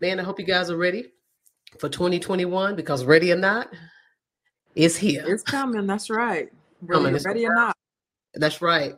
[0.00, 1.12] Man, I hope you guys are ready
[1.78, 3.68] for 2021 because ready or not,
[4.74, 5.24] it's here.
[5.26, 5.86] It's coming.
[5.86, 6.48] That's right.
[6.86, 7.04] Coming.
[7.04, 7.76] Ready, It's ready or not.
[8.34, 8.94] That's right.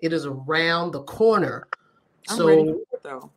[0.00, 1.68] It is around the corner.
[2.28, 3.30] I'm so ready though.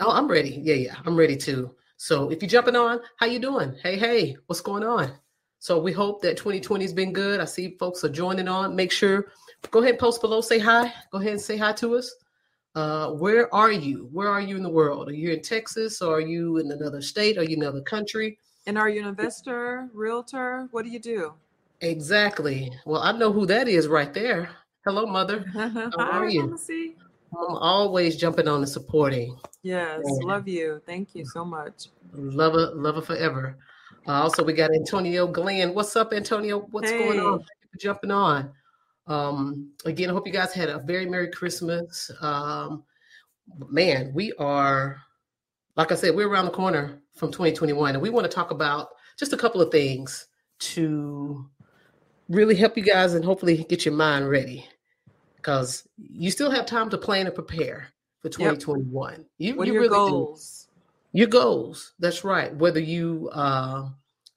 [0.00, 0.60] Oh, I'm ready.
[0.62, 1.74] Yeah, yeah, I'm ready too.
[1.96, 3.74] So if you're jumping on, how you doing?
[3.82, 5.12] Hey, hey, what's going on?
[5.58, 7.40] So we hope that 2020 has been good.
[7.40, 8.76] I see folks are joining on.
[8.76, 9.32] Make sure,
[9.70, 10.92] go ahead and post below, say hi.
[11.10, 12.14] Go ahead and say hi to us.
[12.76, 14.06] Uh, where are you?
[14.12, 15.08] Where are you in the world?
[15.08, 16.02] Are you in Texas?
[16.02, 17.38] Or are you in another state?
[17.38, 18.38] Are you in another country?
[18.66, 20.68] And are you an investor, realtor?
[20.72, 21.32] What do you do?
[21.80, 22.70] Exactly.
[22.84, 24.50] Well, I know who that is right there.
[24.84, 25.46] Hello, mother.
[25.54, 26.58] Hi, are you?
[27.32, 29.38] I'm always jumping on and supporting.
[29.62, 30.82] Yes, love you.
[30.84, 31.86] Thank you so much.
[32.12, 33.56] Love her, love her forever.
[34.06, 35.74] Uh, also, we got Antonio Glenn.
[35.74, 36.60] What's up, Antonio?
[36.70, 37.38] What's going on?
[37.38, 37.44] Hey.
[37.46, 38.50] Thank you for jumping on.
[39.06, 42.10] Um, again, I hope you guys had a very Merry Christmas.
[42.20, 42.84] Um,
[43.68, 45.00] man, we are,
[45.76, 48.88] like I said, we're around the corner from 2021, and we want to talk about
[49.18, 50.26] just a couple of things
[50.58, 51.48] to
[52.28, 54.66] really help you guys and hopefully get your mind ready
[55.36, 57.88] because you still have time to plan and prepare
[58.20, 59.24] for 2021.
[59.38, 60.10] You, What are you your really do.
[60.10, 60.68] goals?
[61.12, 61.92] Your goals.
[62.00, 62.54] That's right.
[62.56, 63.88] Whether you, uh,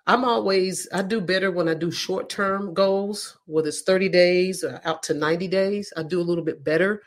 [0.10, 4.64] I'm always, I do better when I do short term goals, whether it's 30 days
[4.64, 5.94] or out to 90 days.
[5.96, 7.04] I do a little bit better,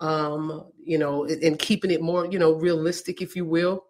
[0.00, 3.84] um, you know, and keeping it more, you know, realistic, if you will.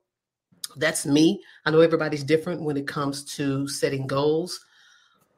[0.77, 1.41] That's me.
[1.65, 4.59] I know everybody's different when it comes to setting goals.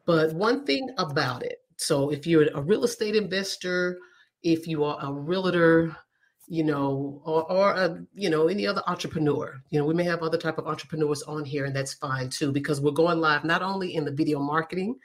[0.06, 3.98] But one thing about it so if you're a real estate investor,
[4.42, 5.96] if you are a realtor,
[6.50, 9.62] you know, or, or a, you know, any other entrepreneur.
[9.70, 12.50] You know, we may have other type of entrepreneurs on here, and that's fine too,
[12.50, 14.96] because we're going live not only in the video marketing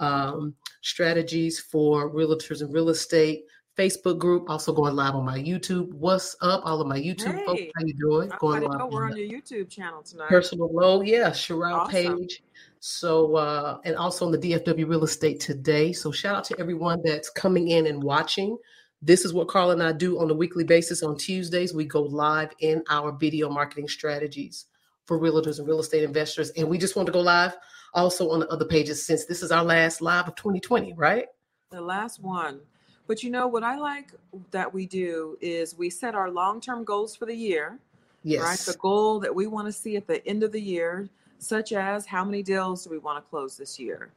[0.00, 0.52] um,
[0.82, 3.44] strategies for realtors and real estate
[3.78, 5.92] Facebook group, also going live on my YouTube.
[5.92, 7.60] What's up, all of my YouTube folks?
[7.60, 8.32] Hey, How you doing?
[8.32, 10.28] I Going live know we're on on your YouTube channel tonight.
[10.28, 12.18] personal low, yeah, Sherelle Awesome.
[12.18, 12.42] Page.
[12.80, 15.92] So, uh, and also on the DFW Real Estate today.
[15.92, 18.58] So, shout out to everyone that's coming in and watching.
[19.04, 21.02] This is what Carl and I do on a weekly basis.
[21.02, 24.64] On Tuesdays, we go live in our video marketing strategies
[25.04, 26.48] for realtors and real estate investors.
[26.56, 27.54] And we just want to go live
[27.92, 31.26] also on the other pages since this is our last live of 2020, right?
[31.68, 32.60] The last one.
[33.06, 34.12] But you know what I like
[34.52, 37.78] that we do is we set our long-term goals for the year,
[38.22, 38.40] Yes.
[38.40, 38.58] right?
[38.58, 42.06] The goal that we want to see at the end of the year, such as
[42.06, 44.12] how many deals do we want to close this year?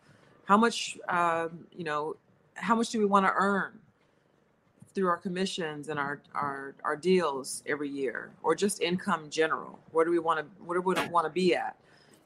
[0.45, 2.15] How much, um, you know,
[2.53, 3.77] how much do we want to earn
[4.97, 9.77] through our commissions and our our our deals every year, or just income general?
[9.91, 11.77] Where do we want to where do we want to be at?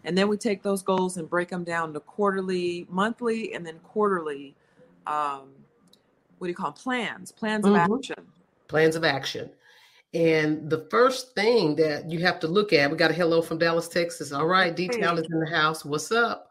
[0.05, 3.77] And then we take those goals and break them down to quarterly, monthly, and then
[3.79, 4.55] quarterly.
[5.05, 5.49] Um,
[6.37, 6.73] what do you call 'em?
[6.73, 7.33] plans?
[7.33, 7.97] Plans of Mhm.
[7.97, 8.25] action.
[8.69, 9.51] plans of action.
[10.13, 13.57] And the first thing that you have to look at, we got a hello from
[13.57, 14.31] Dallas, Texas.
[14.31, 15.83] All right, detail is in the house.
[15.83, 16.49] What's up?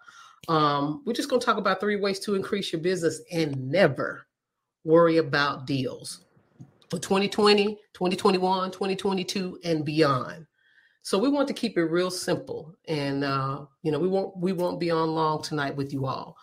[0.49, 4.27] Um, we're just going to talk about three ways to increase your business and never
[4.85, 6.25] worry about deals
[6.89, 10.47] for 2020, 2021, 2022, and beyond.
[11.03, 14.53] So we want to keep it real simple, and uh, you know we won't we
[14.53, 16.37] won't be on long tonight with you all.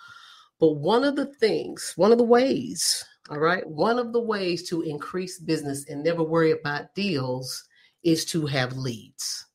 [0.59, 4.67] But one of the things, one of the ways, all right, one of the ways
[4.69, 7.63] to increase business and never worry about deals
[8.03, 9.45] is to have leads.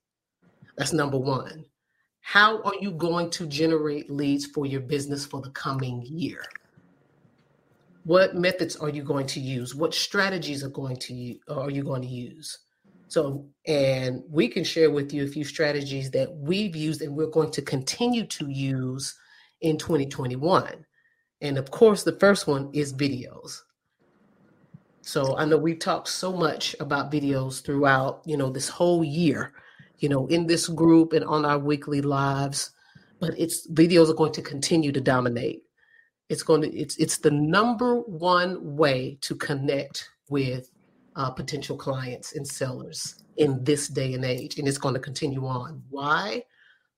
[0.76, 1.64] That's number one.
[2.20, 6.44] How are you going to generate leads for your business for the coming year?
[8.04, 9.75] What methods are you going to use?
[9.75, 12.58] What strategies are going to u- are you going to use?
[13.08, 17.26] So, and we can share with you a few strategies that we've used and we're
[17.26, 19.14] going to continue to use
[19.60, 20.84] in 2021.
[21.43, 23.60] And of course, the first one is videos.
[25.02, 29.52] So I know we've talked so much about videos throughout, you know, this whole year,
[29.99, 32.70] you know, in this group and on our weekly lives,
[33.20, 35.62] but it's videos are going to continue to dominate.
[36.28, 40.70] It's going to it's it's the number one way to connect with
[41.16, 45.46] uh, potential clients and sellers in this day and age, and it's going to continue
[45.46, 45.82] on.
[45.90, 46.44] Why?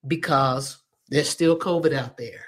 [0.06, 0.79] Because
[1.09, 2.47] there's still COVID out there.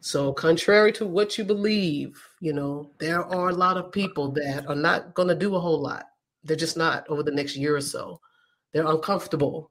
[0.00, 4.66] So, contrary to what you believe, you know, there are a lot of people that
[4.68, 6.04] are not going to do a whole lot.
[6.42, 8.20] They're just not over the next year or so.
[8.72, 9.70] They're uncomfortable,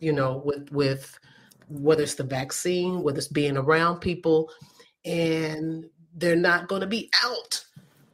[0.00, 1.18] you know, with with
[1.68, 4.50] whether it's the vaccine, whether it's being around people,
[5.04, 5.84] and
[6.16, 7.64] they're not going to be out.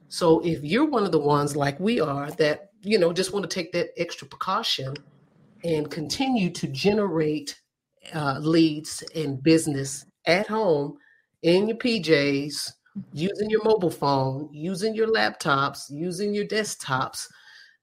[0.08, 3.48] So, if you're one of the ones like we are that you know just want
[3.48, 4.96] to take that extra precaution
[5.62, 7.60] and continue to generate
[8.14, 10.96] uh, leads and business at home
[11.42, 12.72] in your PJs,
[13.12, 17.26] using your mobile phone, using your laptops, using your desktops,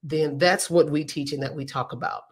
[0.03, 2.23] then that's what we teach and that we talk about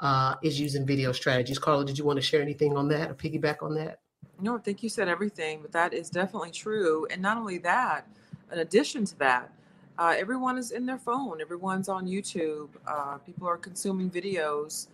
[0.00, 1.58] uh, is using video strategies.
[1.58, 4.00] Carla, did you want to share anything on that or piggyback on that?
[4.40, 7.06] No, I think you said everything, but that is definitely true.
[7.10, 8.06] And not only that,
[8.52, 9.50] in addition to that,
[9.98, 11.40] uh, everyone is in their phone.
[11.40, 12.68] Everyone's on YouTube.
[12.86, 14.88] Uh, people are consuming videos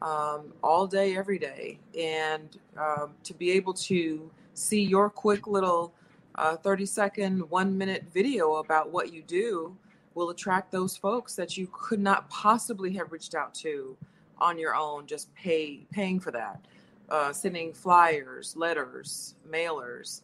[0.00, 1.78] um, all day, every day.
[1.98, 5.92] And um, to be able to see your quick little
[6.36, 9.76] uh, 30 second, one minute video about what you do
[10.14, 13.96] will attract those folks that you could not possibly have reached out to
[14.40, 16.60] on your own, just pay paying for that.
[17.10, 20.22] Uh, sending flyers, letters, mailers.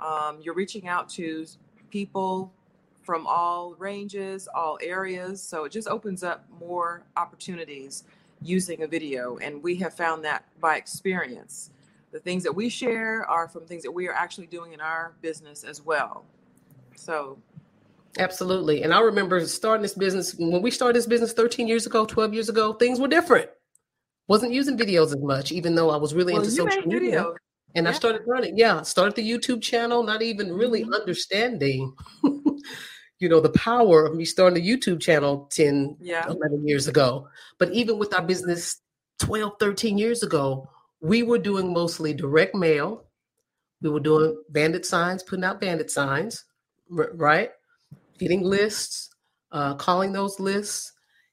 [0.00, 1.46] Um, you're reaching out to
[1.90, 2.50] people
[3.02, 5.42] from all ranges, all areas.
[5.42, 8.04] So it just opens up more opportunities
[8.40, 9.36] using a video.
[9.38, 11.70] And we have found that by experience
[12.12, 15.14] the things that we share are from things that we are actually doing in our
[15.22, 16.24] business as well.
[16.94, 17.38] So,
[18.18, 18.82] absolutely.
[18.82, 22.34] And I remember starting this business when we started this business 13 years ago, 12
[22.34, 23.50] years ago, things were different.
[24.28, 27.24] Wasn't using videos as much, even though I was really well, into social media.
[27.24, 27.36] Videos.
[27.74, 27.90] And yeah.
[27.90, 30.92] I started running, yeah, started the YouTube channel, not even really mm-hmm.
[30.92, 31.94] understanding,
[33.18, 36.26] you know, the power of me starting the YouTube channel 10, yeah.
[36.26, 37.28] 11 years ago.
[37.58, 38.80] But even with our business
[39.20, 40.68] 12, 13 years ago,
[41.00, 43.04] we were doing mostly direct mail.
[43.80, 46.44] We were doing bandit signs, putting out bandit signs,
[46.88, 47.50] right?
[48.18, 49.10] Getting lists,
[49.50, 50.92] uh, calling those lists.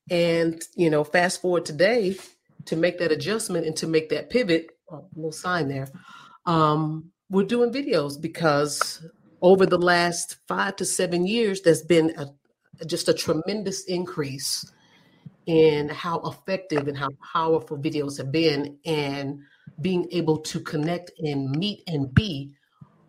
[0.09, 2.17] And, you know, fast forward today
[2.65, 5.87] to make that adjustment and to make that pivot, oh, little sign there.
[6.45, 9.05] Um, we're doing videos because
[9.41, 14.69] over the last five to seven years, there's been a, just a tremendous increase
[15.45, 18.77] in how effective and how powerful videos have been.
[18.85, 19.39] And
[19.81, 22.53] being able to connect and meet and be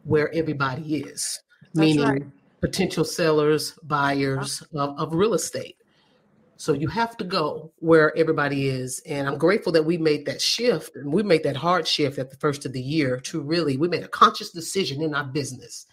[0.04, 1.40] where everybody is,
[1.74, 2.22] That's meaning right.
[2.60, 5.76] potential sellers, buyers of, of real estate.
[6.60, 9.00] So you have to go where everybody is.
[9.06, 12.28] And I'm grateful that we made that shift and we made that hard shift at
[12.28, 15.86] the first of the year to really, we made a conscious decision in our business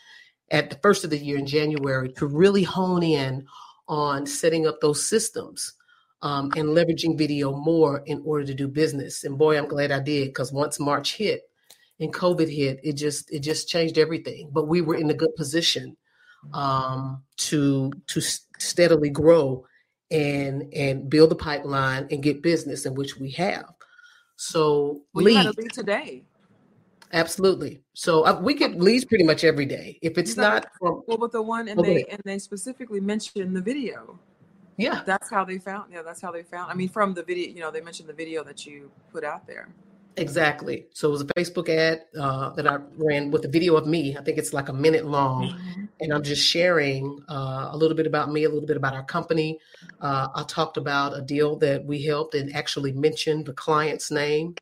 [0.51, 3.45] at the first of the year in January to really hone in
[3.87, 5.75] on setting up those systems
[6.21, 9.23] um, and leveraging video more in order to do business.
[9.23, 11.49] And boy, I'm glad I did because once March hit
[12.01, 14.49] and COVID hit, it just it just changed everything.
[14.51, 15.95] But we were in a good position
[16.53, 19.65] um, to to steadily grow
[20.11, 23.65] and and build a pipeline and get business in which we have.
[24.35, 26.23] So well, lead, lead today.
[27.13, 27.81] Absolutely.
[27.93, 29.97] So uh, we get leads pretty much every day.
[30.01, 33.61] If it's not from, well, but the one and they and they specifically mentioned the
[33.61, 34.19] video.
[34.77, 35.01] Yeah.
[35.05, 35.91] That's how they found.
[35.91, 36.71] Yeah, that's how they found.
[36.71, 39.47] I mean, from the video, you know, they mentioned the video that you put out
[39.47, 39.69] there.
[40.17, 40.87] Exactly.
[40.93, 44.17] So it was a Facebook ad uh, that I ran with a video of me.
[44.17, 45.49] I think it's like a minute long.
[45.49, 45.85] Mm-hmm.
[46.01, 49.03] And I'm just sharing uh, a little bit about me, a little bit about our
[49.03, 49.59] company.
[50.01, 54.55] Uh, I talked about a deal that we helped and actually mentioned the client's name,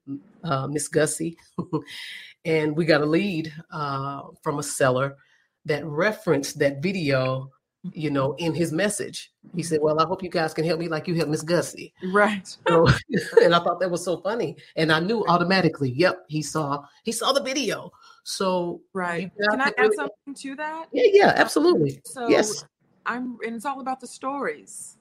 [0.44, 1.38] uh, Miss Gussie.
[2.46, 5.16] and we got a lead uh, from a seller
[5.64, 7.52] that referenced that video
[7.94, 9.32] you know, in his message.
[9.56, 11.94] He said, Well, I hope you guys can help me like you helped Miss Gussie.
[12.12, 12.48] Right.
[12.68, 12.88] So,
[13.42, 14.58] and I thought that was so funny.
[14.76, 17.92] And I knew automatically, yep, he saw he saw the video.
[18.24, 19.32] So right.
[19.50, 20.88] Can I add really, something to that?
[20.92, 22.02] Yeah, yeah, absolutely.
[22.06, 22.66] So yes.
[23.06, 24.98] I'm and it's all about the stories.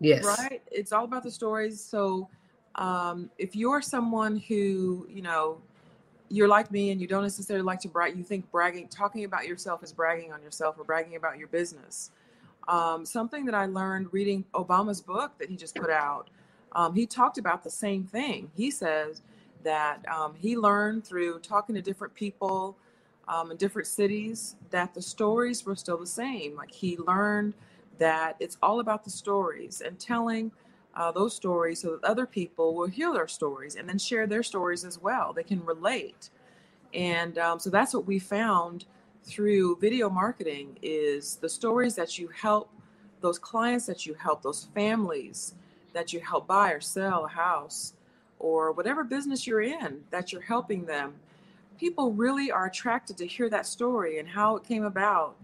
[0.00, 0.24] Yes.
[0.24, 0.62] Right?
[0.70, 1.82] It's all about the stories.
[1.82, 2.28] So
[2.76, 5.60] um if you're someone who, you know,
[6.28, 9.46] you're like me and you don't necessarily like to brag, you think bragging, talking about
[9.46, 12.10] yourself is bragging on yourself or bragging about your business
[12.68, 16.30] um, something that I learned reading Obama's book that he just put out.
[16.72, 18.50] um, he talked about the same thing.
[18.56, 19.22] He says
[19.64, 22.76] that um, he learned through talking to different people
[23.28, 26.56] um, in different cities that the stories were still the same.
[26.56, 27.54] Like he learned
[27.98, 30.52] that it's all about the stories and telling
[30.94, 34.42] uh, those stories so that other people will hear their stories and then share their
[34.42, 35.32] stories as well.
[35.32, 36.30] They can relate.
[36.94, 38.86] And um, so that's what we found
[39.28, 42.70] through video marketing is the stories that you help
[43.20, 45.54] those clients that you help, those families
[45.92, 47.94] that you help buy or sell a house
[48.38, 51.14] or whatever business you're in that you're helping them,
[51.78, 55.36] people really are attracted to hear that story and how it came about.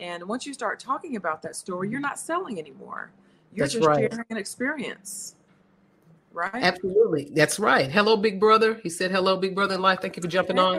[0.00, 3.10] And once you start talking about that story, you're not selling anymore.
[3.54, 4.10] You're That's just right.
[4.10, 5.36] sharing an experience.
[6.32, 6.50] Right?
[6.54, 7.30] Absolutely.
[7.32, 7.90] That's right.
[7.90, 8.74] Hello, big brother.
[8.82, 10.00] He said, Hello, big brother in life.
[10.00, 10.78] Thank you for jumping on.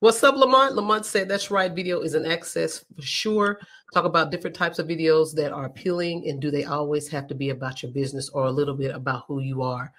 [0.00, 0.76] What's up, Lamont?
[0.76, 1.72] Lamont said, That's right.
[1.72, 3.60] Video is an access for sure.
[3.92, 7.34] Talk about different types of videos that are appealing, and do they always have to
[7.34, 9.92] be about your business or a little bit about who you are?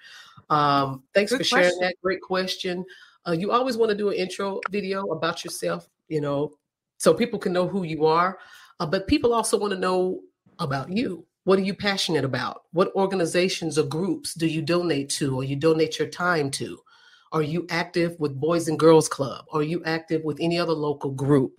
[0.48, 1.80] Um, thanks Good for sharing question.
[1.82, 1.96] that.
[2.02, 2.82] Great question.
[3.28, 6.54] Uh, you always want to do an intro video about yourself, you know,
[6.96, 8.38] so people can know who you are.
[8.78, 10.20] Uh, but people also want to know
[10.60, 11.26] about you.
[11.44, 12.62] What are you passionate about?
[12.72, 16.78] What organizations or groups do you donate to or you donate your time to?
[17.32, 19.44] Are you active with Boys and Girls Club?
[19.52, 21.52] Are you active with any other local group?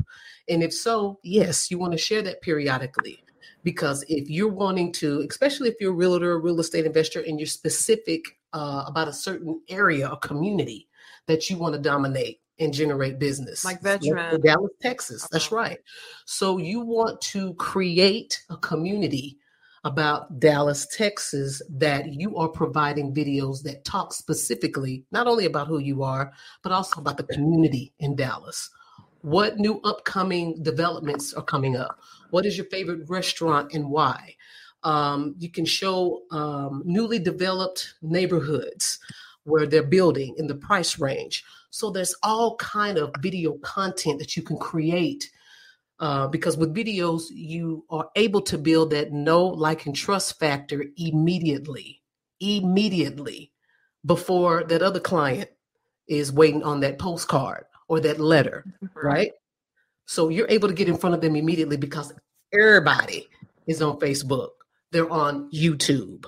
[0.50, 3.24] And if so, yes, you want to share that periodically.
[3.63, 7.48] Because if you're wanting to, especially if you're a realtor, real estate investor, and you're
[7.48, 8.24] specific
[8.54, 10.90] uh, about a certain area or community
[11.28, 14.42] that you want to dominate and generate business, Like Let's veteran.
[14.42, 15.28] Dallas, Texas.
[15.32, 15.56] That's Uh-huh.
[15.56, 15.80] right.
[16.25, 19.38] So you want to create a community
[19.84, 25.80] about Dallas, Texas, that you are providing videos that talk specifically not only about who
[25.80, 28.70] you are, but also about the community in Dallas.
[29.22, 32.00] What new upcoming developments are coming up?
[32.30, 34.36] What is your favorite restaurant and why?
[34.84, 39.00] Um, you can show um, newly developed neighborhoods
[39.44, 41.44] where they're building in the price range.
[41.70, 45.32] So there's all kind of video content that you can create
[46.01, 50.84] uh, because with videos you are able to build that know, like, and trust factor
[50.98, 52.01] immediately,
[52.39, 53.51] immediately
[54.03, 55.48] before that other client
[56.08, 58.65] is waiting on that postcard or that letter,
[58.96, 59.31] right?
[60.05, 62.12] So you're able to get in front of them immediately because
[62.51, 63.27] everybody
[63.67, 64.50] is on Facebook.
[64.91, 66.25] They're on YouTube.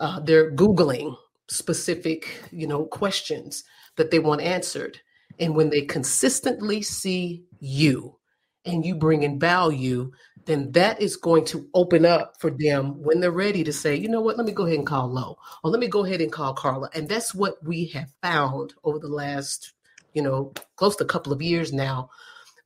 [0.00, 1.14] Uh, they're Googling
[1.48, 3.64] specific, you know, questions
[3.96, 4.98] that they want answered.
[5.38, 8.16] And when they consistently see you
[8.64, 10.12] and you bring in value,
[10.46, 14.08] then that is going to open up for them when they're ready to say, you
[14.08, 16.32] know what, let me go ahead and call Lo, or let me go ahead and
[16.32, 16.90] call Carla.
[16.94, 19.72] And that's what we have found over the last,
[20.12, 22.10] you know, close to a couple of years now,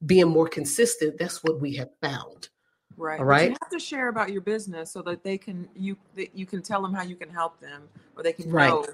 [0.04, 1.18] being more consistent.
[1.18, 2.48] That's what we have found.
[2.96, 3.20] Right.
[3.20, 3.50] All But right.
[3.50, 6.62] you have to share about your business so that they can you that you can
[6.62, 8.70] tell them how you can help them or they can Right.
[8.70, 8.84] know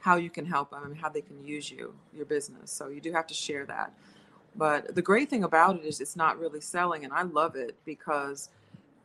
[0.00, 2.70] how you can help them and how they can use you, your business.
[2.70, 3.94] So you do have to share that.
[4.56, 7.76] But the great thing about it is it's not really selling and I love it
[7.84, 8.50] because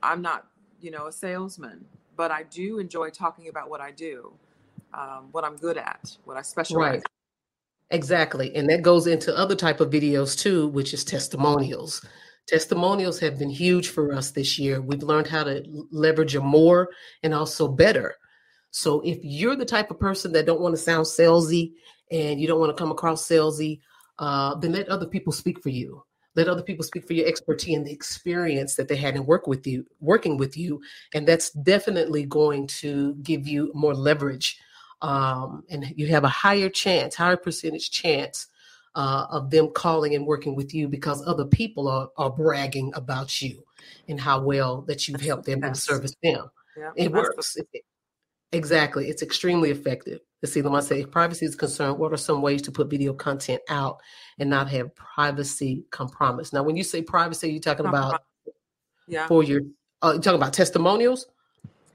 [0.03, 0.47] I'm not,
[0.79, 4.31] you know, a salesman, but I do enjoy talking about what I do,
[4.93, 7.03] um, what I'm good at, what I specialize Right.
[7.91, 8.55] Exactly.
[8.55, 12.05] And that goes into other type of videos too, which is testimonials.
[12.47, 14.81] Testimonials have been huge for us this year.
[14.81, 16.89] We've learned how to leverage them more
[17.23, 18.15] and also better.
[18.71, 21.73] So if you're the type of person that don't want to sound salesy
[22.11, 23.81] and you don't want to come across salesy,
[24.19, 26.03] uh, then let other people speak for you.
[26.35, 29.47] Let other people speak for your expertise and the experience that they had in work
[29.47, 30.79] with you, working with you,
[31.13, 34.59] and that's definitely going to give you more leverage
[35.01, 38.47] um, and you have a higher chance, higher percentage chance
[38.95, 43.41] uh, of them calling and working with you because other people are, are bragging about
[43.41, 43.63] you
[44.07, 46.49] and how well that you've helped them and serviced them.
[46.77, 47.57] Yeah, It the- works.
[48.51, 49.09] Exactly.
[49.09, 50.19] It's extremely effective.
[50.41, 52.89] Let's see, let me say, if privacy is concerned, what are some ways to put
[52.89, 53.99] video content out
[54.37, 56.53] and not have privacy compromise?
[56.53, 58.21] Now, when you say privacy, you're talking about
[59.07, 59.27] yeah.
[59.27, 59.61] for your,
[60.01, 61.27] uh, you're talking about testimonials?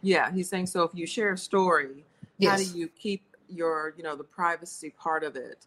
[0.02, 2.04] Yeah, he's saying so if you share a story,
[2.42, 5.66] how do you keep your, you know, the privacy part of it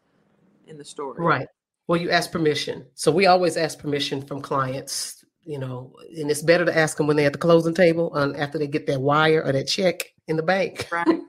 [0.67, 1.23] in the story?
[1.23, 1.47] Right.
[1.87, 2.85] Well, you ask permission.
[2.93, 7.07] So we always ask permission from clients, you know, and it's better to ask them
[7.07, 10.13] when they're at the closing table and after they get that wire or that check
[10.27, 10.87] in the bank.
[10.91, 11.21] Right.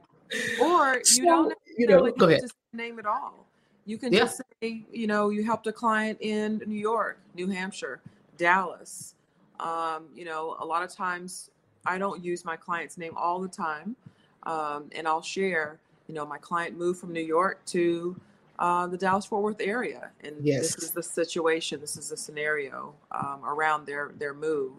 [0.60, 2.42] Or you don't you know, go ahead.
[2.72, 3.46] name it all.
[3.86, 4.20] You can Yeah.
[4.20, 8.00] just say, you know, you helped a client in New York, New Hampshire,
[8.36, 9.14] Dallas.
[9.60, 11.50] Um, you know, a lot of times
[11.86, 13.96] I don't use my client's name all the time.
[14.42, 18.18] Um, and I'll share, you know, my client moved from New York to
[18.58, 20.10] uh, the Dallas Fort Worth area.
[20.22, 20.74] And Yes.
[20.74, 24.72] this is the situation, this is the scenario um, around their, their move.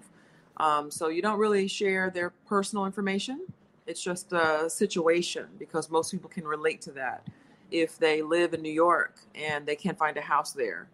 [0.58, 3.42] Um, so you don't really share their personal information
[3.90, 7.28] it's just a situation because most people can relate to that.
[7.72, 10.88] If they live in New York and they can't find a house there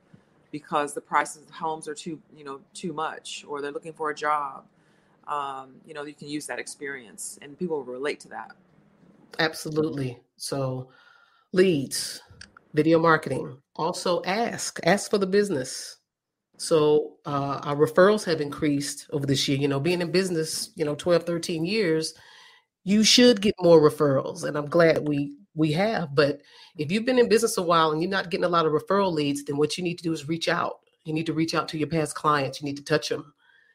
[0.50, 4.12] because the prices of homes are too, you know, too much, or they're looking for
[4.12, 4.64] a job,
[5.28, 8.52] um, you know, you can use that experience, and people relate to that.
[9.40, 10.18] Absolutely.
[10.38, 10.90] So,
[11.52, 12.22] leads,
[12.74, 13.58] video marketing.
[13.76, 15.98] Also, ask ask for the business.
[16.58, 19.58] So uh, our referrals have increased over this year.
[19.58, 22.14] You know, being in business, you know, 12, 13 years,
[22.86, 26.42] you should get more referrals and i'm glad we we have but
[26.78, 29.12] if you've been in business a while and you're not getting a lot of referral
[29.12, 30.80] leads then what you need to do is reach out.
[31.04, 32.62] You need to reach out to your past clients.
[32.62, 33.34] You need to touch them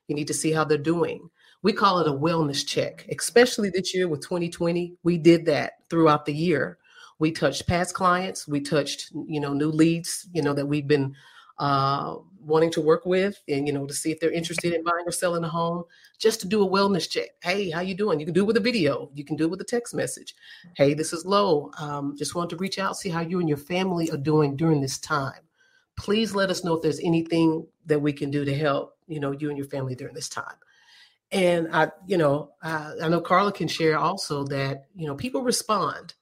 [0.09, 1.31] you need to see how they're doing.
[1.63, 6.25] We call it a wellness check especially this year with 2020 we did that throughout
[6.25, 6.79] the year.
[7.19, 8.49] We touched past clients.
[8.49, 11.15] We touched you know new leads you know that we've been
[11.61, 15.05] uh, wanting to work with and you know to see if they're interested in buying
[15.07, 15.85] or selling a home
[16.19, 17.29] just to do a wellness check.
[17.43, 18.19] Hey how you doing?
[18.19, 19.11] You can do it with a video.
[19.15, 20.35] You can do it with a text message.
[20.75, 23.59] Hey this is Lo um, just want to reach out see how you and your
[23.59, 25.43] family are doing during this time.
[25.97, 29.33] Please let us know if there's anything that we can do to help you know
[29.33, 30.57] you and your family during this time.
[31.31, 35.43] And i you know I, I know carla can share also that you know people
[35.43, 36.15] respond.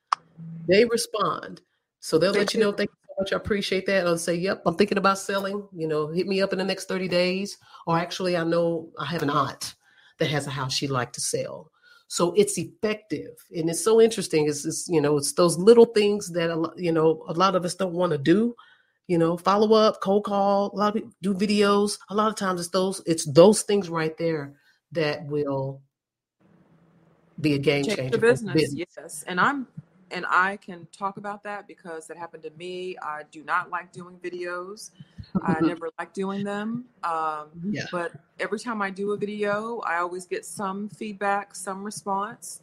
[0.67, 1.61] They respond.
[2.01, 2.89] So they'll let you know if they
[3.19, 3.33] much.
[3.33, 4.07] I appreciate that.
[4.07, 5.67] I'll say, yep, I'm thinking about selling.
[5.75, 7.59] You know, hit me up in the next 30 days.
[7.87, 9.75] Or actually, I know I have an aunt
[10.19, 11.71] that has a house she'd like to sell.
[12.09, 13.45] So it's effective.
[13.55, 14.49] And it's so interesting.
[14.49, 17.75] It's, it's you know, it's those little things that, you know, a lot of us
[17.75, 18.55] don't want to do.
[19.07, 21.99] You know, follow up, cold call, a lot of people do videos.
[22.11, 24.55] A lot of times it's those, it's those things right there
[24.93, 25.83] that will
[27.41, 28.11] be a game Change changer.
[28.11, 29.25] the business, yes.
[29.27, 29.67] And I'm
[30.11, 32.97] and I can talk about that because that happened to me.
[33.03, 34.91] I do not like doing videos.
[35.43, 36.85] I never like doing them.
[37.05, 37.85] Um, Yeah.
[37.93, 42.63] but every time I do a video, I always get some feedback, some response,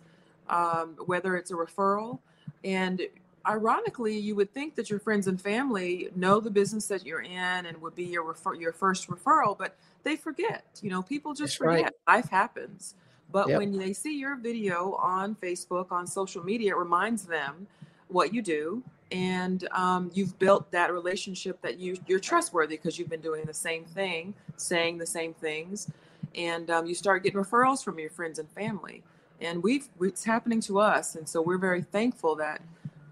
[0.49, 2.19] um, whether it's a referral.
[2.63, 3.01] And
[3.47, 7.65] ironically, you would think that your friends and family know the business that you're in
[7.65, 10.65] and would be your refer- your first referral, but they forget.
[10.81, 11.77] You know, people just That's right.
[11.79, 11.93] forget.
[12.07, 12.95] Life happens.
[13.31, 13.59] But Yep.
[13.59, 17.67] when they see your video on Facebook, on social media, it reminds them
[18.07, 18.83] what you do.
[19.11, 23.53] And um, you've built that relationship that you, you're trustworthy because you've been doing the
[23.53, 25.91] same thing, saying the same things.
[26.33, 29.03] And um, you start getting referrals from your friends and family.
[29.41, 31.15] And we've it's happening to us.
[31.15, 32.61] And so we're very thankful that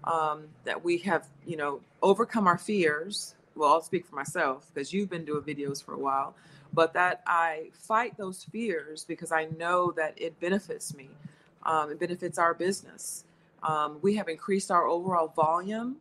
[0.04, 3.34] um, that we have, you know, overcome our fears.
[3.54, 6.34] Well, I'll speak for myself because you've been doing videos for a while
[6.74, 11.08] but that I fight those fears because I know that it benefits me.
[11.64, 13.24] Um, it benefits our business.
[13.62, 15.96] Um, we have increased our overall volume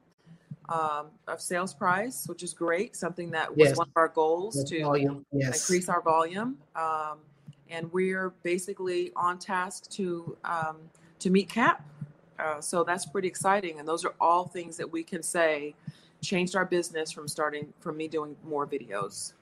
[0.70, 2.96] um, of sales price, which is great.
[2.96, 3.78] Something that was Yes.
[3.78, 5.26] one of our goals With to volume.
[5.32, 5.62] Yes.
[5.62, 6.58] increase our volume.
[6.76, 7.20] Um,
[7.70, 10.78] and we're basically on task to um,
[11.20, 11.86] to meet cap.
[12.38, 13.80] Uh, so that's pretty exciting.
[13.80, 15.76] And those are all things that we can say
[16.22, 19.34] changed our business from starting from me doing more videos.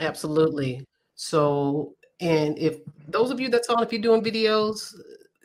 [0.00, 0.84] Absolutely.
[1.14, 2.78] So, and if
[3.08, 4.94] those of you that's on, if you're doing videos,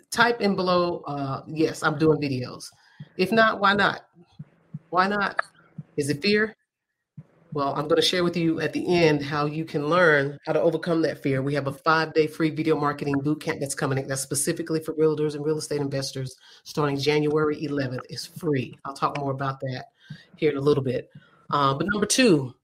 [0.09, 2.65] type in below, uh, yes, I'm doing videos.
[3.17, 4.01] If not, why not?
[4.89, 5.41] Why not?
[5.97, 6.55] Is it fear?
[7.53, 10.53] Well, I'm going to share with you at the end how you can learn how
[10.53, 11.41] to overcome that fear.
[11.41, 14.93] We have a five day free video marketing boot camp that's coming that's specifically for
[14.93, 16.33] realtors and real estate investors
[16.63, 17.99] starting January 11th.
[18.09, 18.77] It's free.
[18.85, 19.87] I'll talk more about that
[20.37, 21.09] here in a little bit.
[21.49, 22.55] Um, but number two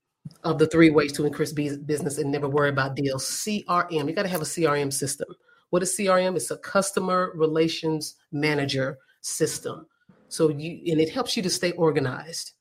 [0.43, 4.07] of the three ways to increase business and never worry about deals CRM.
[4.07, 5.27] You got to have a CRM system.
[5.69, 6.35] What is CRM?
[6.35, 9.85] It's a customer relations manager system.
[10.29, 12.53] So you, and it helps you to stay organized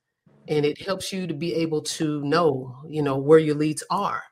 [0.48, 4.22] and it helps you to be able to know you know where your leads are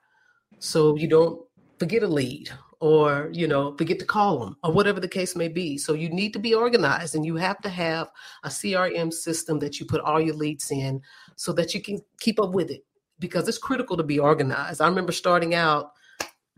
[0.58, 1.40] so you don't
[1.78, 5.48] forget a lead or you know forget to call them or whatever the case may
[5.48, 8.08] be so you need to be organized and you have to have
[8.44, 11.00] a crm system that you put all your leads in
[11.36, 12.84] so that you can keep up with it
[13.18, 15.92] because it's critical to be organized i remember starting out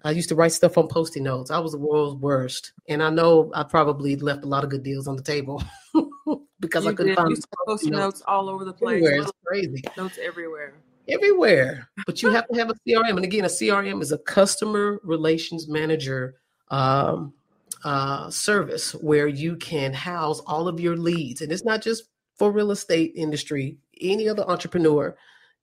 [0.05, 3.11] i used to write stuff on post-it notes i was the world's worst and i
[3.11, 5.63] know i probably left a lot of good deals on the table
[6.61, 7.17] because i couldn't did.
[7.17, 8.97] find You the used to post post-it notes notes all over the place.
[8.97, 9.23] everywhere.
[9.23, 10.75] It's crazy Notes everywhere.
[11.09, 11.89] everywhere.
[12.07, 13.11] But you have to have a CRM.
[13.17, 16.35] And again, a CRM is a customer relations manager
[16.71, 17.33] um,
[17.85, 21.43] uh, service where you can house all of your leads.
[21.43, 25.17] And it's not just for real estate industry, any other entrepreneur.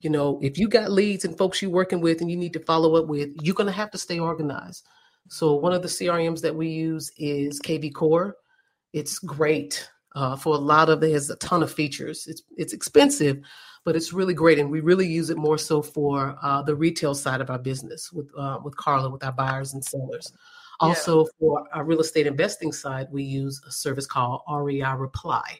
[0.03, 2.59] You know, if you got leads and folks you're working with and you need to
[2.59, 4.85] follow up with, you're going to have to stay organized.
[5.29, 8.35] So one of the CRMs that we use is KV Core.
[8.91, 11.01] It's great uh, for a lot of.
[11.03, 12.27] It has a ton of features.
[12.27, 13.39] It's it's expensive,
[13.85, 17.15] but it's really great, and we really use it more so for uh, the retail
[17.15, 20.31] side of our business with uh, with Carla, with our buyers and sellers.
[20.79, 25.59] Also, for our real estate investing side, we use a service called REI Reply,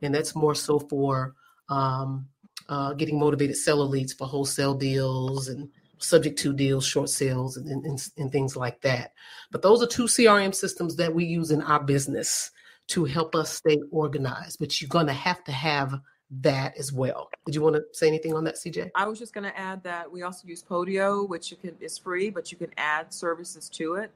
[0.00, 1.34] and that's more so for
[1.68, 2.26] um,
[2.68, 7.68] uh, getting motivated seller leads for wholesale deals and subject to deals, short sales, and,
[7.84, 9.12] and, and things like that.
[9.50, 12.50] But those are two CRM systems that we use in our business
[12.88, 14.58] to help us stay organized.
[14.58, 16.00] But you're going to have to have
[16.42, 17.30] that as well.
[17.46, 18.90] Did you want to say anything on that, CJ?
[18.94, 21.98] I was just going to add that we also use Podio, which you can is
[21.98, 24.10] free, but you can add services to it.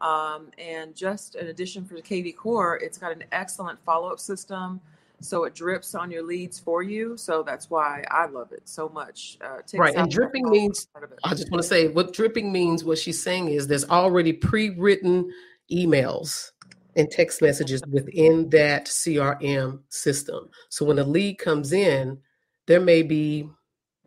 [0.00, 4.20] Um, and just in addition for the KV Core, it's got an excellent follow up
[4.20, 4.80] system.
[5.24, 7.16] So it drips on your leads for you.
[7.16, 9.38] So that's why I love it so much.
[9.42, 9.94] Uh, right.
[9.94, 10.86] And dripping means,
[11.24, 14.70] I just want to say what dripping means, what she's saying is there's already pre
[14.70, 15.32] written
[15.72, 16.50] emails
[16.96, 20.48] and text messages within that CRM system.
[20.68, 22.18] So when a lead comes in,
[22.66, 23.48] there may be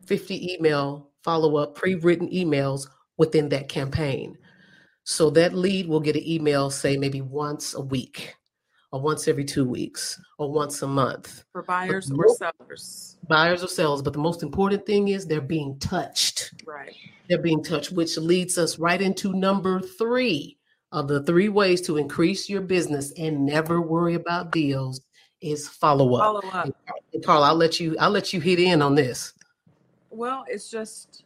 [0.06, 4.38] 50 email follow up, pre written emails within that campaign.
[5.04, 8.34] So that lead will get an email, say maybe once a week,
[8.92, 11.44] or once every two weeks, or once a month.
[11.52, 13.18] For buyers or sellers.
[13.28, 14.02] Buyers or sellers.
[14.02, 16.54] But the most important thing is they're being touched.
[16.66, 16.94] Right.
[17.28, 20.58] They're being touched, which leads us right into number three
[20.92, 25.02] of the three ways to increase your business and never worry about deals
[25.40, 26.20] is follow up.
[26.20, 26.74] Follow up.
[27.12, 29.34] And Carl, I'll let you I'll let you hit in on this.
[30.10, 31.24] Well, it's just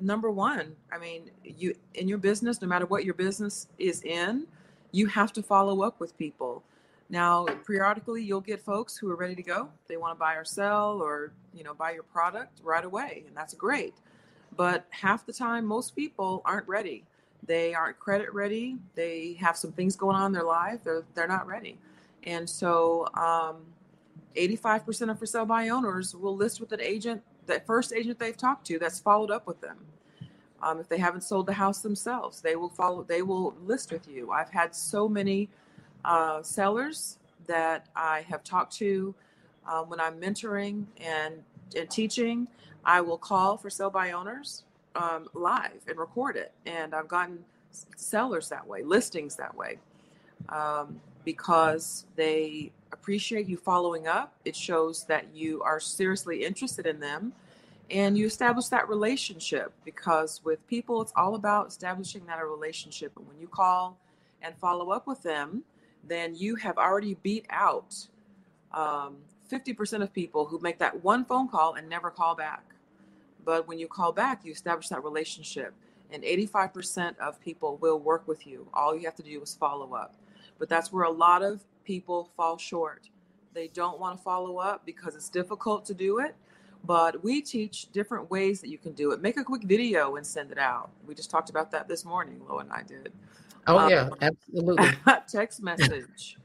[0.00, 0.74] number one.
[0.92, 4.46] I mean, you in your business, no matter what your business is in,
[4.92, 6.62] you have to follow up with people.
[7.10, 9.68] Now, periodically you'll get folks who are ready to go.
[9.88, 13.36] They want to buy or sell or, you know, buy your product right away, and
[13.36, 13.94] that's great.
[14.56, 17.04] But half the time most people aren't ready
[17.46, 18.76] they aren't credit ready.
[18.94, 20.80] They have some things going on in their life.
[20.84, 21.78] They're they're not ready,
[22.24, 23.62] and so um,
[24.36, 28.36] 85% of for sale by owners will list with an agent, that first agent they've
[28.36, 29.78] talked to that's followed up with them.
[30.62, 33.02] Um, if they haven't sold the house themselves, they will follow.
[33.02, 34.30] They will list with you.
[34.30, 35.48] I've had so many
[36.04, 39.14] uh, sellers that I have talked to
[39.66, 41.42] uh, when I'm mentoring and,
[41.76, 42.48] and teaching.
[42.84, 46.52] I will call for sell by owners um, live and record it.
[46.66, 47.38] And I've gotten
[47.96, 49.78] sellers that way, listings that way,
[50.48, 54.34] um, because they appreciate you following up.
[54.44, 57.32] It shows that you are seriously interested in them
[57.90, 63.12] and you establish that relationship because with people, it's all about establishing that relationship.
[63.16, 63.98] And when you call
[64.42, 65.64] and follow up with them,
[66.06, 67.94] then you have already beat out
[68.72, 69.16] um,
[69.50, 72.64] 50% of people who make that one phone call and never call back.
[73.44, 75.74] But when you call back, you establish that relationship.
[76.12, 78.66] And 85% of people will work with you.
[78.74, 80.14] All you have to do is follow up.
[80.58, 83.08] But that's where a lot of people fall short.
[83.54, 86.34] They don't want to follow up because it's difficult to do it.
[86.84, 89.20] But we teach different ways that you can do it.
[89.20, 90.90] Make a quick video and send it out.
[91.06, 93.12] We just talked about that this morning, Lo and I did.
[93.66, 94.88] Oh, um, yeah, absolutely.
[95.28, 96.36] text message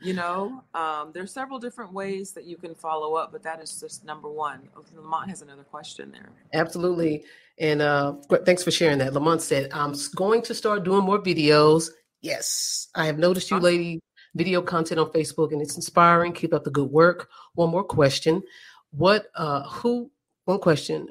[0.00, 0.62] you know?
[0.74, 4.30] Um, there's several different ways that you can follow up but that is just number
[4.30, 4.68] one.
[4.94, 6.30] Lamont has another question there.
[6.52, 7.24] Absolutely.
[7.58, 8.14] And uh,
[8.44, 9.12] thanks for sharing that.
[9.12, 11.90] Lamont said i'm going to start doing more videos.
[12.20, 12.88] Yes.
[12.94, 14.00] I have noticed you lady
[14.34, 16.32] video content on facebook and it's inspiring.
[16.32, 17.28] Keep up the good work.
[17.54, 18.42] One more question.
[18.90, 20.10] What uh who
[20.44, 21.08] one question.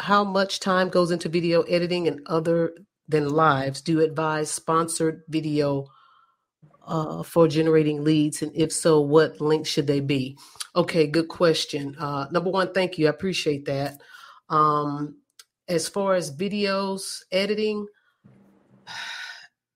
[0.00, 2.72] How much time goes into video editing and other
[3.08, 5.86] than lives do you advise sponsored video
[6.86, 8.42] uh, for generating leads?
[8.42, 10.38] And if so, what links should they be?
[10.76, 11.96] Okay, good question.
[11.98, 13.06] Uh, number one, thank you.
[13.06, 14.00] I appreciate that.
[14.48, 15.16] Um,
[15.68, 17.86] as far as videos editing,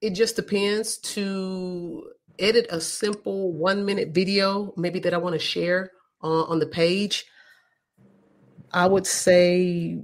[0.00, 5.38] it just depends to edit a simple one minute video, maybe that I want to
[5.38, 5.90] share
[6.22, 7.26] uh, on the page.
[8.72, 10.02] I would say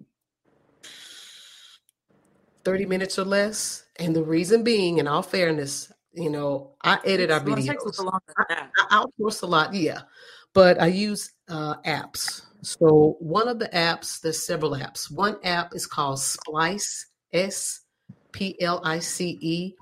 [2.69, 3.87] 30 minutes or less.
[3.99, 7.99] And the reason being, in all fairness, you know, I edit our videos.
[8.37, 10.03] I, I outsource a lot, yeah,
[10.53, 12.43] but I use uh, apps.
[12.61, 15.11] So one of the apps, there's several apps.
[15.11, 17.81] One app is called Splice, S
[18.33, 19.75] P L I C E,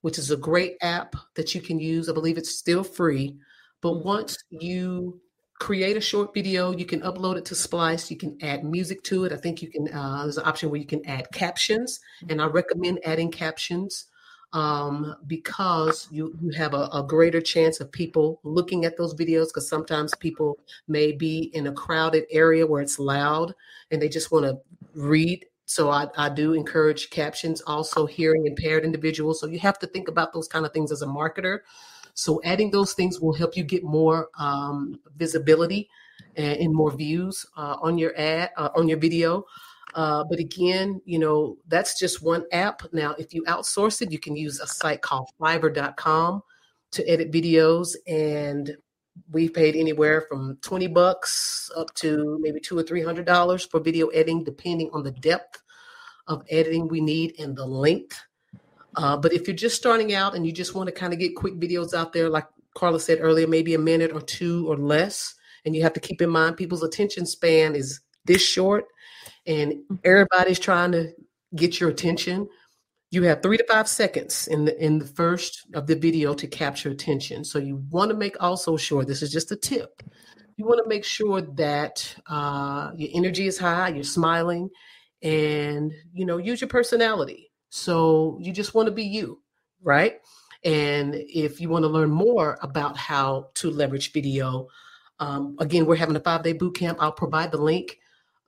[0.00, 2.08] which is a great app that you can use.
[2.08, 3.36] I believe it's still free,
[3.82, 5.20] but once you
[5.60, 8.10] create a short video, you can upload it to Splice.
[8.10, 9.32] You can add music to it.
[9.32, 9.92] I think you can.
[9.92, 14.06] Uh, there's an option where you can add captions, and I recommend adding captions
[14.52, 19.46] um, because you you have a, a, greater chance of people looking at those videos
[19.46, 23.54] because sometimes people may be in a crowded area where it's loud
[23.90, 24.58] and they just want to
[24.94, 29.86] read so I, I do encourage captions also hearing impaired individuals so you have to
[29.86, 31.60] think about those kind of things as a marketer
[32.14, 35.88] so adding those things will help you get more um, visibility
[36.36, 39.44] and, and, more views uh, on your ad uh, on your video
[39.94, 42.82] Uh, but again, you know, that's just one app.
[42.92, 46.42] Now, if you outsource it, you can use a site called fiverr.com
[46.92, 47.96] to edit videos.
[48.06, 48.76] And
[49.30, 53.80] we've paid anywhere from 20 bucks up to maybe two or three hundred dollars for
[53.80, 55.62] video editing, depending on the depth
[56.26, 58.20] of editing we need and the length.
[58.96, 61.36] Uh, but if you're just starting out and you just want to kind of get
[61.36, 65.34] quick videos out there, like Carla said earlier, maybe a minute or two or less,
[65.64, 68.84] and you have to keep in mind people's attention span is this short
[69.46, 69.74] and
[70.04, 71.10] everybody's trying to
[71.56, 72.48] get your attention
[73.10, 76.46] you have three to five seconds in the in the first of the video to
[76.46, 77.44] capture attention.
[77.44, 80.00] So you want to make also sure this is just a tip
[80.60, 84.68] you want to make sure that uh, your energy is high you're smiling
[85.22, 89.40] and you know use your personality so you just want to be you
[89.82, 90.20] right
[90.64, 94.68] and if you want to learn more about how to leverage video
[95.20, 97.98] um, again we're having a five day boot camp i'll provide the link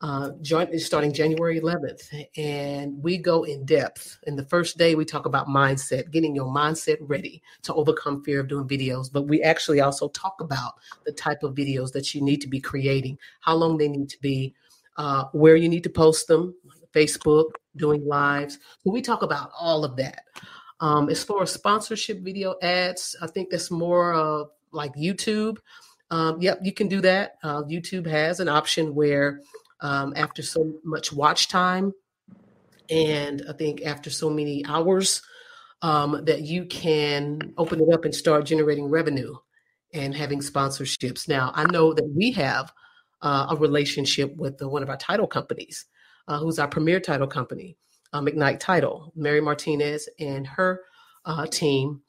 [0.03, 4.19] uh, joint is starting January 11th, and we go in depth.
[4.25, 8.41] In the first day, we talk about mindset, getting your mindset ready to overcome fear
[8.41, 9.13] of doing videos.
[9.13, 10.73] But we actually also talk about
[11.07, 14.21] the type of videos that you need to be creating, how long they need to
[14.21, 14.55] be,
[14.97, 16.53] uh, where you need to post them,
[16.93, 18.59] Facebook, doing lives.
[18.85, 20.25] So we talk about all of that.
[20.81, 25.59] Um, as far as sponsorship video ads, I think that's more of like YouTube.
[26.11, 27.37] Um, yep, you can do that.
[27.43, 29.41] Uh, YouTube has an option where
[29.81, 31.93] um, after so much watch time
[32.91, 35.23] and I think after so many hours
[35.81, 39.35] um, that you can open it up and start generating revenue
[39.93, 41.29] and having sponsorships.
[41.29, 42.73] Now, I know that we have
[43.21, 45.87] uh, a relationship with the, one of our title companies,
[46.29, 47.77] uh, who's our premier title company,
[48.13, 50.83] uh, McKnight Title, Mary Martinez and her
[51.25, 52.03] uh, team,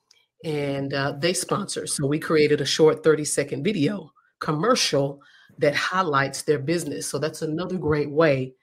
[0.44, 1.88] and uh, they sponsor.
[1.88, 5.22] So we created a short 30 second video commercial
[5.60, 7.08] that highlights their business.
[7.08, 8.54] So that's another great way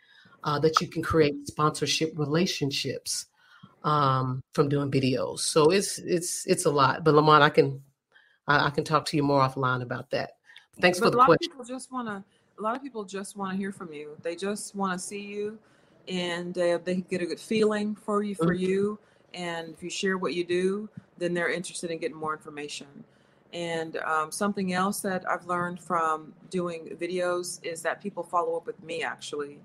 [0.44, 3.26] uh, that you can create sponsorship relationships
[3.84, 5.40] um, from doing videos.
[5.40, 7.04] So it's it's it's a lot.
[7.04, 7.82] But Lamont, I can
[8.46, 10.32] I, I can talk to you more offline about that.
[10.80, 11.50] Thanks but for the question.
[11.50, 12.24] people just want to.
[12.61, 14.14] A lot of people just want to hear from you.
[14.23, 15.59] They just want to see you,
[16.07, 18.59] and uh, they get a good feeling for you for Mhm.
[18.59, 18.99] you.
[19.33, 23.05] And if you share what you do, then they're interested in getting more information.
[23.55, 28.66] And um, something else that I've learned from doing videos is that people follow up
[28.66, 29.59] with me actually.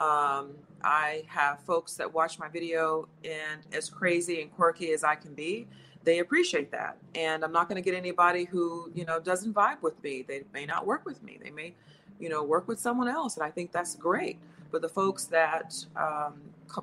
[0.00, 0.50] Um,
[0.82, 5.32] I have folks that watch my video, and as crazy and quirky as I can
[5.32, 5.68] be,
[6.02, 6.96] they appreciate that.
[7.14, 10.22] And I'm not going to get anybody who, you know, doesn't vibe with me.
[10.26, 11.38] They may not work with me.
[11.40, 11.74] They may,
[12.20, 13.36] you know, work with someone else.
[13.36, 14.38] And I think that's great.
[14.70, 16.34] But the folks that um,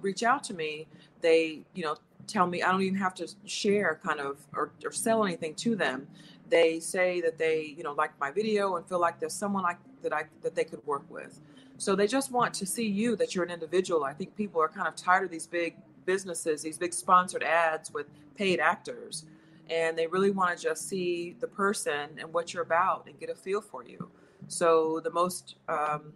[0.01, 0.87] reach out to me,
[1.21, 1.95] they, you know,
[2.27, 5.75] tell me I don't even have to share kind of or, or sell anything to
[5.75, 6.07] them
[6.49, 9.77] they say that they you know like my video and feel like there's someone like
[10.01, 11.39] that I that they could work with.
[11.77, 14.03] So they just want to see you that you're an individual.
[14.03, 17.93] I think people are kind of tired of these big businesses, these big sponsored ads
[17.93, 19.25] with paid actors,
[19.69, 23.29] and they really want to just see the person and what you're about and get
[23.29, 24.09] a feel for you.
[24.47, 26.13] So the most um,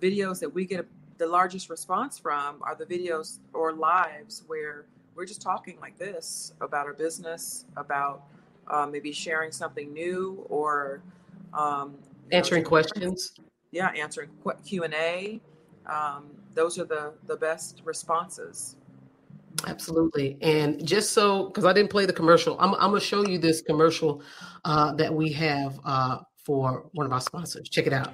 [0.00, 0.86] videos that we get
[1.18, 6.52] the largest response from are the videos or lives where we're just talking like this
[6.60, 8.24] about our business, about
[8.68, 11.02] uh, maybe sharing something new or
[11.52, 13.32] um, you know, Answering questions.
[13.70, 14.30] yeah answering
[14.64, 15.40] q&a
[15.86, 18.76] um, those are the the best responses
[19.66, 20.36] Absolutely.
[20.42, 23.38] And just so, because I didn't play the commercial, I'm, I'm going to show you
[23.38, 24.20] this commercial
[24.64, 27.68] uh, that we have uh, for one of our sponsors.
[27.68, 28.12] Check it out.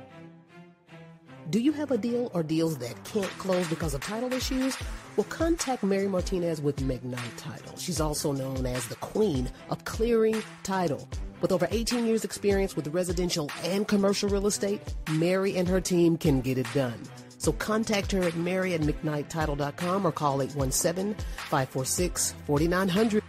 [1.51, 4.77] Do you have a deal or deals that can't close because of title issues?
[5.17, 7.77] Well, contact Mary Martinez with McKnight Title.
[7.77, 11.09] She's also known as the queen of clearing title.
[11.41, 16.17] With over 18 years experience with residential and commercial real estate, Mary and her team
[16.17, 17.03] can get it done.
[17.39, 23.23] So contact her at mary at mcknighttitle.com or call 817-546-4900.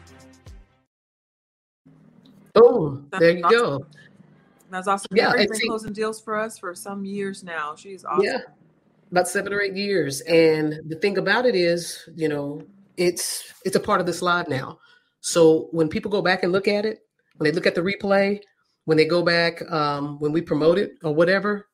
[2.53, 3.07] Boom.
[3.17, 3.85] There you go.
[4.71, 8.25] That's awesome Yeah, been see- closing deals for us for some years now she's awesome
[8.25, 8.39] Yeah.
[9.11, 10.21] About seven or eight years.
[10.21, 12.61] And the thing about it is, you know,
[12.95, 14.79] it's it's a part of this live now.
[15.19, 16.99] So when people go back and look at it,
[17.35, 18.39] when they look at the replay,
[18.85, 21.67] when they go back, um, when we promote it or whatever,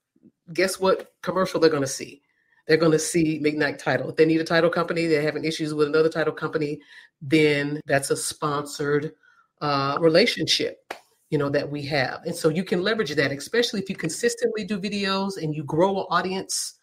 [0.51, 2.23] guess what commercial they're going to see?
[2.67, 4.09] They're going to see McKnight Title.
[4.09, 6.81] If they need a title company, they're having issues with another title company,
[7.21, 9.13] then that's a sponsored
[9.61, 10.91] uh, relationship,
[11.29, 12.21] you know, that we have.
[12.25, 15.99] And so you can leverage that, especially if you consistently do videos and you grow
[15.99, 16.75] an audience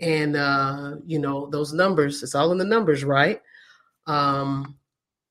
[0.00, 3.40] and, uh, you know, those numbers, it's all in the numbers, right?
[4.06, 4.76] Um,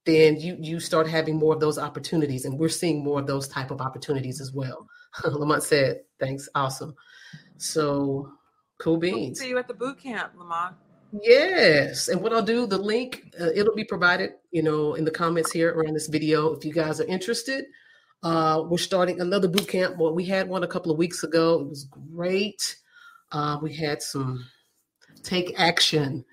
[0.05, 3.47] then you you start having more of those opportunities and we're seeing more of those
[3.47, 4.87] type of opportunities as well
[5.23, 6.95] lamont said thanks awesome
[7.57, 8.31] so
[8.79, 10.75] cool beans see you at the boot camp lamont
[11.21, 15.11] Yes, and what I'll do, the link, uh, it'll be provided, you know, in the
[15.11, 16.53] comments here around this video.
[16.53, 17.65] If you guys are interested,
[18.23, 19.97] uh, we're starting another boot camp.
[19.97, 21.61] Well, we had one a couple of weeks ago.
[21.61, 22.77] It was great.
[23.31, 24.45] Uh, we had some
[25.23, 26.25] take action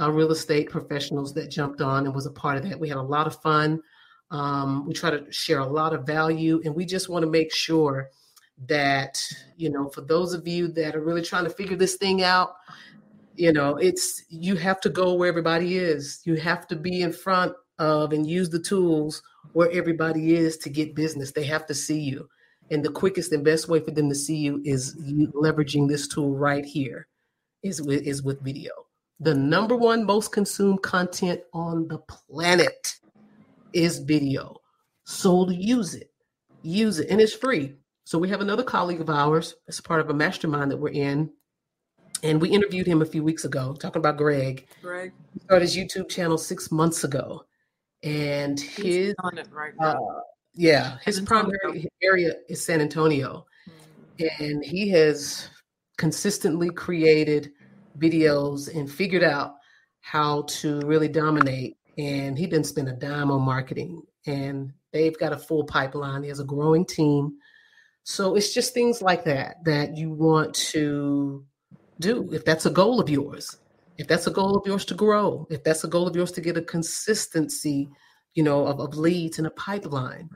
[0.00, 2.78] uh, real estate professionals that jumped on and was a part of that.
[2.78, 3.82] We had a lot of fun.
[4.30, 7.54] Um, we try to share a lot of value, and we just want to make
[7.54, 8.10] sure
[8.66, 9.22] that
[9.56, 12.56] you know, for those of you that are really trying to figure this thing out,
[13.36, 17.12] you know it's you have to go where everybody is you have to be in
[17.12, 21.32] front of and use the tools where everybody is to get business.
[21.32, 22.28] They have to see you.
[22.70, 26.08] And the quickest and best way for them to see you is you leveraging this
[26.08, 27.06] tool right here
[27.62, 28.72] is with is with video.
[29.20, 32.96] The number one most consumed content on the planet
[33.72, 34.56] is video.
[35.04, 36.10] So use it.
[36.62, 37.08] Use it.
[37.08, 37.76] And it's free.
[38.04, 41.30] So we have another colleague of ours as part of a mastermind that we're in.
[42.22, 44.66] And we interviewed him a few weeks ago, talking about Greg.
[44.82, 45.12] Greg.
[45.32, 47.44] He started his YouTube channel six months ago,
[48.02, 49.14] and his
[49.50, 49.96] right uh,
[50.54, 54.42] yeah, his primary area is San Antonio, mm-hmm.
[54.42, 55.48] and he has
[55.98, 57.52] consistently created
[57.98, 59.56] videos and figured out
[60.00, 61.76] how to really dominate.
[61.98, 66.22] And he didn't spend a dime on marketing, and they've got a full pipeline.
[66.22, 67.36] He has a growing team.
[68.04, 71.44] So it's just things like that that you want to
[71.98, 73.56] do if that's a goal of yours
[73.98, 76.40] if that's a goal of yours to grow if that's a goal of yours to
[76.40, 77.88] get a consistency
[78.34, 80.28] you know of, of leads in a pipeline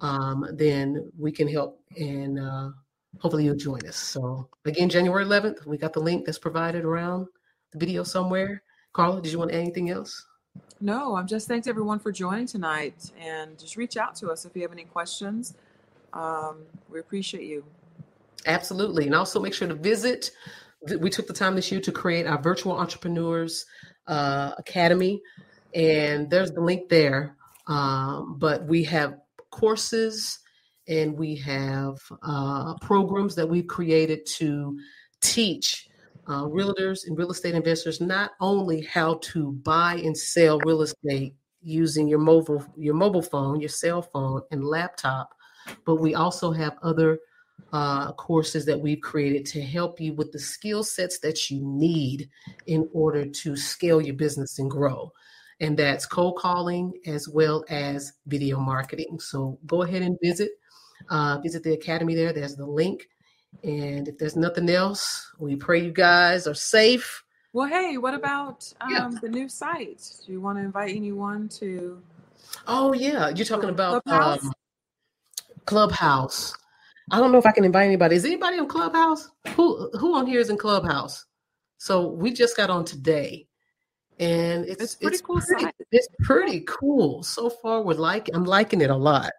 [0.00, 2.70] um, then we can help and uh,
[3.18, 3.96] hopefully you'll join us.
[3.96, 7.26] So again january 11th we got the link that's provided around
[7.72, 8.62] the video somewhere.
[8.92, 10.26] Carla did you want anything else?
[10.80, 14.54] No i'm just thanks everyone for joining tonight and just reach out to us if
[14.56, 15.54] you have any questions.
[16.12, 16.58] Um,
[16.90, 17.64] we appreciate you.
[18.46, 20.30] Absolutely and also make sure to visit
[20.98, 23.66] we took the time this year to create our virtual entrepreneurs
[24.06, 25.20] uh, academy
[25.74, 27.36] and there's the link there.
[27.66, 29.18] Um, but we have
[29.50, 30.38] courses
[30.88, 34.78] and we have uh, programs that we've created to
[35.20, 35.88] teach
[36.26, 41.34] uh, realtors and real estate investors not only how to buy and sell real estate
[41.62, 45.34] using your mobile your mobile phone your cell phone and laptop
[45.84, 47.18] but we also have other
[47.72, 52.28] uh, courses that we've created to help you with the skill sets that you need
[52.66, 55.12] in order to scale your business and grow.
[55.60, 59.20] And that's cold calling as well as video marketing.
[59.20, 60.52] So go ahead and visit.
[61.08, 62.32] Uh, visit the academy there.
[62.32, 63.08] There's the link.
[63.62, 67.22] And if there's nothing else, we pray you guys are safe.
[67.52, 69.10] Well, hey, what about um, yeah.
[69.20, 70.08] the new site?
[70.24, 72.00] Do you want to invite anyone to?
[72.66, 74.44] Oh yeah, you're talking about Clubhouse.
[74.44, 74.52] Um,
[75.66, 76.54] Clubhouse.
[77.10, 78.16] I don't know if I can invite anybody.
[78.16, 79.30] Is anybody on Clubhouse?
[79.56, 81.24] Who who on here is in Clubhouse?
[81.78, 83.46] So we just got on today,
[84.18, 85.40] and it's it's pretty it's cool.
[85.40, 87.82] Pretty, it's pretty cool so far.
[87.82, 89.32] We're like I'm liking it a lot,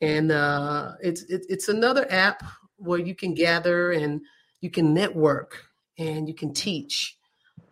[0.00, 2.42] and uh, it's it, it's another app
[2.76, 4.20] where you can gather and
[4.60, 5.62] you can network
[5.98, 7.16] and you can teach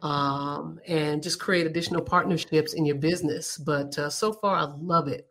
[0.02, 3.56] um, and just create additional partnerships in your business.
[3.58, 5.26] But uh, so far, I love it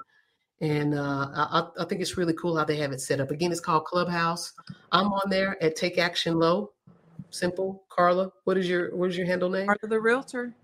[0.62, 3.32] and uh, I, I, think it's really cool how they have it set up.
[3.32, 4.54] Again, it's called Clubhouse.
[4.92, 6.72] I'm on there at Take Action Lo.
[7.32, 8.32] Simple, Carla.
[8.44, 9.66] What is your what is your handle name?
[9.66, 10.56] Carla the Realtor.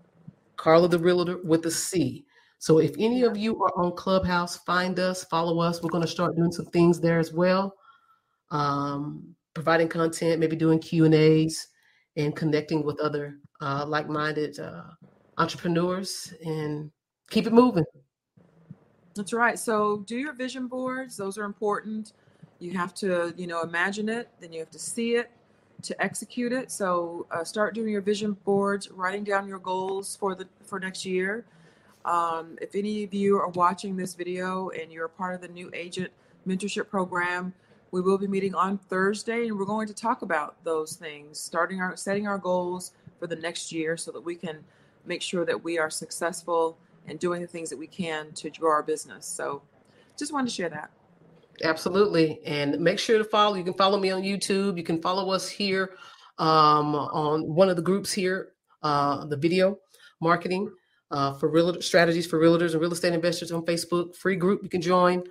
[0.56, 2.24] Carla the Realtor with a C.
[2.58, 5.82] So if any of you are on Clubhouse, find us, follow us.
[5.82, 7.74] We're going to start doing some things there as well,
[8.50, 11.68] um, providing content, maybe doing Q and A's,
[12.16, 14.82] and connecting with other uh, like-minded uh,
[15.38, 16.90] entrepreneurs, and
[17.30, 17.84] keep it moving.
[19.14, 19.58] That's right.
[19.58, 21.16] So do your vision boards.
[21.16, 22.12] Those are important.
[22.58, 25.30] You have to, you know, imagine it, then you have to see it
[25.82, 26.70] to execute it.
[26.70, 31.04] So uh, start doing your vision boards, writing down your goals for the for next
[31.04, 31.44] year.
[32.04, 35.70] Um, if any of you are watching this video and you're part of the new
[35.74, 36.10] agent
[36.46, 37.52] mentorship program,
[37.90, 41.80] we will be meeting on Thursday, and we're going to talk about those things, starting
[41.80, 44.58] our setting our goals for the next year, so that we can
[45.04, 48.70] make sure that we are successful and doing the things that we can to grow
[48.70, 49.26] our business.
[49.26, 49.62] So
[50.16, 50.90] just wanted to share that.
[51.62, 52.40] Absolutely.
[52.46, 53.56] And make sure to follow.
[53.56, 54.76] You can follow me on YouTube.
[54.76, 55.96] You can follow us here
[56.38, 59.78] um, on one of the groups here, uh, the video
[60.20, 60.70] marketing
[61.10, 64.14] uh, for real strategies for realtors and real estate investors on Facebook.
[64.16, 65.22] Free group you can join.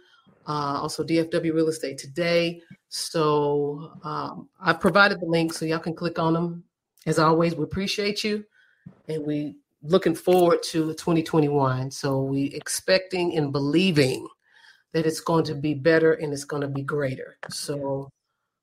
[0.48, 2.62] Uh, also, DFW Real Estate Today.
[2.88, 6.64] So um, I've provided the link so y'all can click on them.
[7.06, 8.44] As always, we appreciate you
[9.08, 11.92] and we looking forward to 2021.
[11.92, 14.28] So we expecting and believing
[14.94, 17.38] that it's going to be better and it's going to be greater.
[17.50, 18.10] So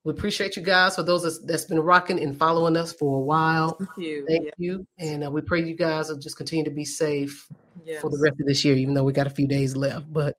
[0.04, 3.20] We appreciate you guys for those that's, that's been rocking and following us for a
[3.20, 3.76] while.
[3.78, 4.26] Thank you.
[4.28, 4.50] Thank Yeah.
[4.58, 4.86] you.
[4.98, 7.46] And uh, we pray you guys will just continue to be safe
[7.84, 8.00] Yes.
[8.02, 10.12] for the rest of this year, even though we got a few days left.
[10.12, 10.36] But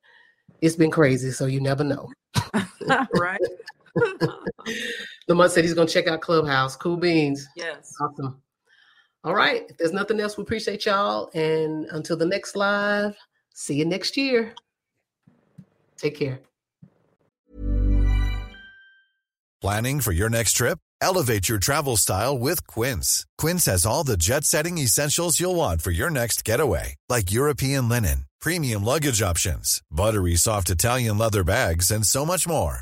[0.62, 2.10] it's been crazy, so you never know.
[3.14, 3.40] right?
[5.28, 6.76] Lamont said he's going to check out Clubhouse.
[6.76, 7.48] Cool beans.
[7.56, 7.94] yes.
[8.02, 8.42] Awesome.
[9.24, 9.66] All right.
[9.70, 11.30] If there's nothing else, we appreciate y'all.
[11.34, 13.18] And until the next live,
[13.54, 14.54] see you next year.
[15.98, 16.40] Take care.
[19.60, 20.78] Planning for your next trip?
[21.02, 23.26] Elevate your travel style with Quince.
[23.38, 27.90] Quince has all the jet setting essentials you'll want for your next getaway, like European
[27.90, 32.82] linen, premium luggage options, buttery soft Italian leather bags, and so much more.